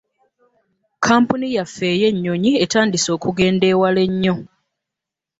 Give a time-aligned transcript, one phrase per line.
[0.95, 4.35] Kkampuni yaffe ey'ennyonyi etandise okugenda ewala ennyo.